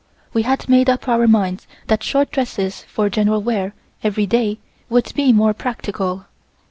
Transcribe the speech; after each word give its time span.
We 0.33 0.41
had 0.41 0.67
made 0.67 0.89
up 0.89 1.07
our 1.07 1.27
minds 1.27 1.67
that 1.85 2.01
short 2.01 2.31
dresses 2.31 2.81
for 2.87 3.07
general 3.07 3.43
wear 3.43 3.75
every 4.03 4.25
day 4.25 4.57
would 4.89 5.13
be 5.13 5.31
more 5.31 5.53
practical. 5.53 6.25